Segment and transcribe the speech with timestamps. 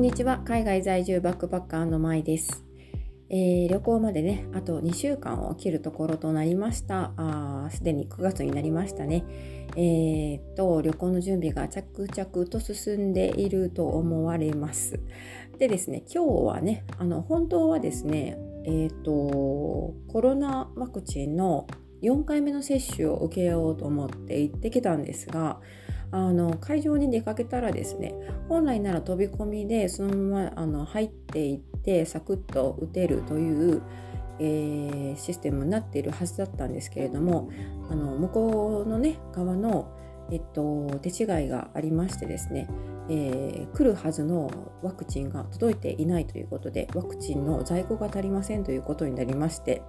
[0.00, 0.38] んにちは。
[0.46, 2.64] 海外在住バックパッカーのまいです、
[3.28, 7.12] えー旅行までねあと2週間を切るところとなりました。
[7.18, 9.24] あすでに9月になりましたね。
[9.76, 14.98] えーっと旅行の準備が着々と進んでいると思われます。
[15.58, 19.12] でですね今日はねあの本当はですねえーっと
[20.08, 21.66] コロナワクチンの
[22.00, 25.60] 4回目の接種を受けようと思って行ってきたんですが
[26.12, 28.14] あの会場に出かけたらですね
[28.48, 33.82] 本来なら飛び込みでそのままあの入っていってサクッと打てるという、
[34.38, 37.50] えーシステムになっているはずだったんですけれども
[37.90, 39.90] あの向こうのね側の、
[40.30, 42.68] えっと、手違いがありましてですね、
[43.08, 44.50] えー来るはずの
[44.82, 49.82] ワクチンが届いていないということでワクチンの在庫が足りませんということになりまして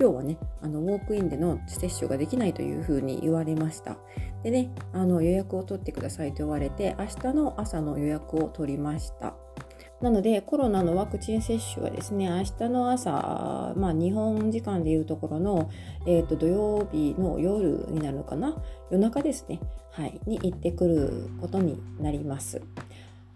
[0.00, 3.96] 今日はねあのウォークインでの接種ができないというふうに言われました。
[4.44, 9.34] でねあの予約を取ってくださいと言われて明日の朝の予約を取りました。
[10.00, 15.70] なのでコロナのワクチン接種はですね明日の朝、まあ、日本時間でいうところの、
[16.06, 18.56] えー、と土曜日の夜になるのかな？
[18.92, 19.58] 夜中ですね、
[19.90, 22.62] はい、に行ってくることになります。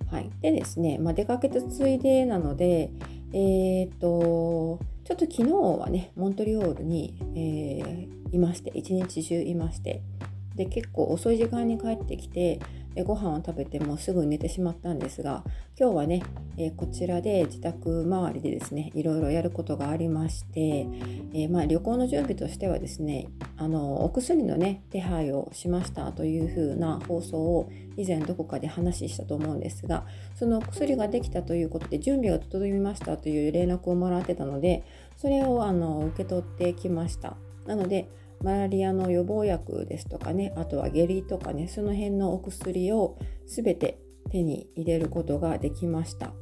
[0.09, 2.93] はい、でですね、まあ、出かけたついでなので、
[3.33, 4.79] えっ、と
[5.17, 10.03] ちょっと昨日はねモントリオールに、えーいまして一日中いまして
[10.57, 12.61] で結構遅い時間に帰ってきて
[13.05, 15.45] ご飯を食べてもすぐ寝てしまったんですが
[15.79, 16.23] 今日はね、
[16.59, 20.87] えこちらで自宅周りでですねいろいろやることがありまして、
[21.33, 34.85] えーまあ、旅行の準備としてはですねあのお薬のね手配をしましたというふうな放送を以前どこかで話したと思うんですがそのお薬ができたということで準備が整いましたという連絡をもらってたので
[35.17, 37.37] それをあの受け取ってきました。
[37.67, 38.09] なので
[38.43, 43.99] マラリアの予防薬ですとかねあとは下痢とかねその辺のお薬を全て
[44.31, 46.33] 手に入れることができました。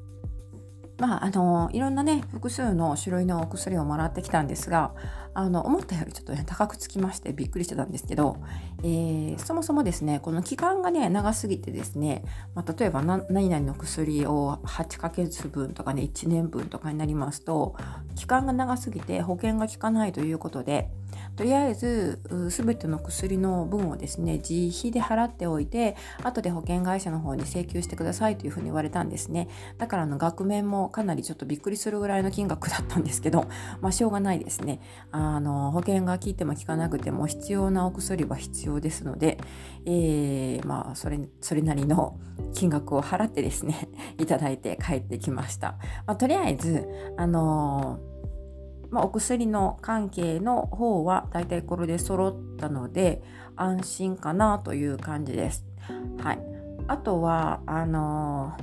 [0.99, 4.95] まああのいろんなね複数の種類のお薬をもらってきたんですが
[5.35, 8.37] あの思ったよりちょっとね高くつきましてびっくりしてたんですけど、
[8.83, 12.25] えーそもそもですねこの期間がね長すぎてですね、
[12.55, 17.77] まあ、例えば何々の薬を8ヶ月分とかね1年分とかになりますと
[18.17, 20.89] 期間が長すぎて保険が効かないということで
[21.37, 22.21] とりあえず
[22.51, 29.49] 全ての薬の分をですね自費で払っておいて後で保険会社の方に請求してくださいというふうに言われたんですね。
[29.79, 33.49] だからあの額面もかなりちょっとびっくりするぐらいの金額だったんですけど
[33.81, 34.81] まあしょうがないですね。
[35.13, 39.39] ああの保険が効いても効かなくても必要なお薬は必要ですので、
[39.87, 42.19] えーまあそれそれなりの
[42.55, 43.89] 金額を払ってですね
[44.19, 45.77] いただいて帰ってきました、
[46.07, 47.99] まあ、とりあえずあの
[48.91, 53.23] まあ、お薬の関係の方はだいたいこれで揃ったので
[53.55, 55.65] 安心かなという感じです。
[56.19, 56.41] はい、
[56.89, 58.55] あとはあの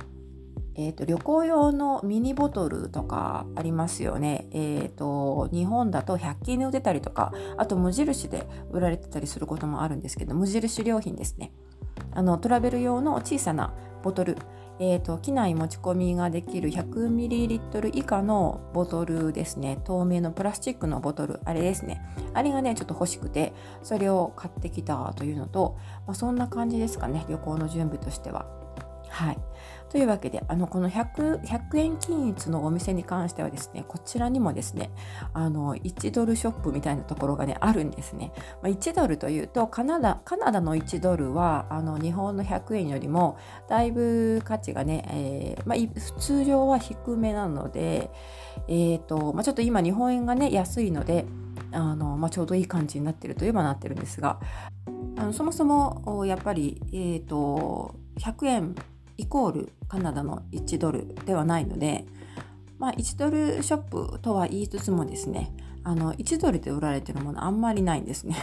[0.78, 4.46] えー、と旅行用のミニボトルとかありますよね。
[4.52, 11.52] えー、と日本だと100均で売ってたりとかあと無印で売られてたりすることもあるんですけど無印良品ですね。
[12.12, 14.36] あのトラベル用の小さなボトル
[14.80, 22.00] えー、と機内持ち込みができる 100ml 以下のボトルですね透明のプラスチックのボトルあれですね
[22.32, 23.52] あれがねちょっと欲しくて
[23.82, 28.46] それを買ってきたというのと、まあ、そんな感じですかね旅行の準備としては。
[29.10, 29.38] はい、
[29.90, 34.90] というわけであのこの 100, 100円均一のお店に関してはですねこちらにもですね
[35.32, 38.32] あの1ドルショップみたいなところがねあるんですね。
[38.62, 43.38] まあ、1ドルというとカナダカナダの1ドルはあの日本の100円よりも
[43.68, 48.10] だいぶ価値がね、えーまあ、通常は低めなので、
[48.68, 51.24] えーとまあ、ちょっと今日本円がね安いので
[51.72, 54.38] あの、まあ、ちょうどいい感じになってるといえばなってるんですが
[55.16, 58.74] あのそもそもやっぱり、えーと100円
[59.18, 62.06] イコールカナダの1ドルではないので、
[62.78, 63.78] まあ、1ドルショッ
[64.12, 65.52] プとは言いつつもですね
[65.84, 68.36] あの1ドルで売られてるものあんまりないんですね。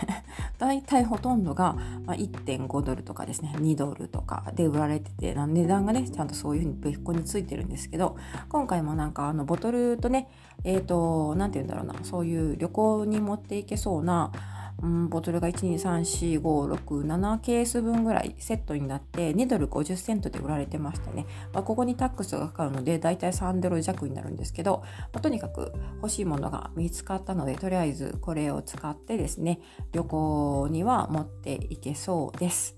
[0.58, 1.76] だいたいほとんどが、
[2.08, 8.18] 1.5ドルとかですね2ドルとかで売られてて値段がねちゃんとそういうふうに別個についてるんですけど
[8.50, 10.30] 今回もなんかあのボトルとね
[10.64, 14.32] えっ、ー、と何て言うんだろうなそういう旅行に持っていけそうな
[14.82, 24.84] うん、ボトルが1234567ケース分ぐらいセットになって2ドル50セントで売られてましたね、まあ、ここにタックスがかかるのでだいたい3ドル弱になるんですけど、
[25.14, 29.62] まあ、とにかく欲しいものが見つかったのでとりあえずこれを使ってですね
[29.94, 32.76] 旅行には持っていけそうです。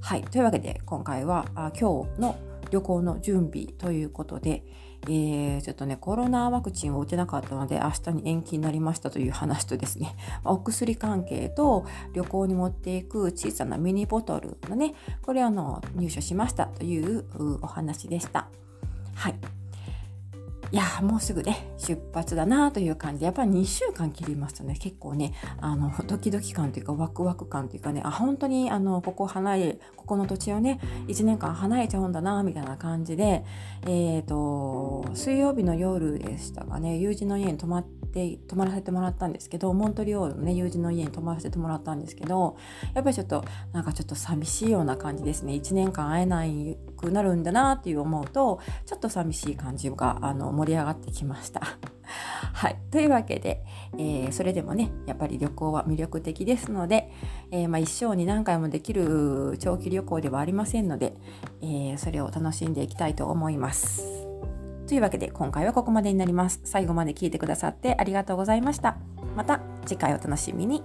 [0.00, 0.22] はい。
[0.22, 2.36] というわけで今回はあ今日の
[2.70, 4.64] 旅行の準備ということで、
[5.06, 17.24] えー、ちょっとねコロナワクチンを打てなかったので明日に延期になりましたという話とですね お薬関係と旅行に持っていく小さなミニボトルのねこれあの入手しましたという
[17.62, 18.48] お話でした。
[19.14, 19.53] はい
[20.74, 33.44] いやもうすぐね出発だなという感じでやっぱり2週間切りますとね結構ねあの ドキドキ感というかワクワク感というかねあ本当にあのここ離れここの土地をね1年間離れちゃうんだなみたいな感じで
[33.86, 42.56] えっ、ー、と水曜日の夜でしたかね友人の家に泊まってで泊まらせてもらったんですけどモントリオールのね友人の家に泊まらせてもらったんですけど
[42.94, 46.44] やっぱりちょっとなんかちょっと寂しいような感じですね1年間会えな
[46.96, 51.60] くなるんだなっていう思うとちょっと寂しい感じがあの盛り上がってきました。
[52.52, 53.64] はい、というわけで、
[53.98, 57.10] えー、それでもねやっぱり旅行は魅力的ですので、
[57.50, 61.16] えー、まあ、一生に何回もできる長期旅行ではありませんので、
[61.62, 64.23] えー、それを楽しんでいきたいと思います。
[64.86, 66.60] というわけで今回はここまでになります。
[66.64, 68.96] 最後まで聞いてくださってありがとうございました。
[69.36, 70.82] また次回お楽しみに。